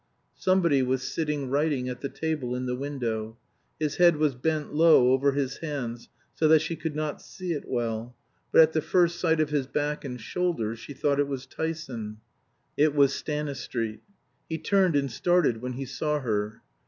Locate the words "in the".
2.55-2.75